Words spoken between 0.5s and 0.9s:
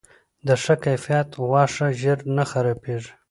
ښه